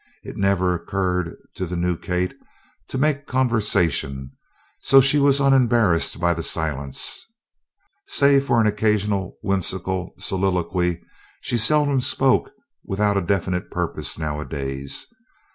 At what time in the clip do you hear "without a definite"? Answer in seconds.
12.83-13.69